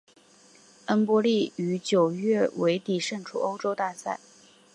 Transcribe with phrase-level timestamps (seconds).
[0.87, 4.19] 恩波利于九月尾底胜出欧洲大赛。